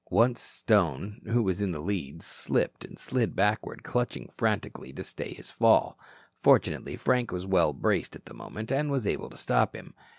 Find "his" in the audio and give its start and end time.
5.31-5.51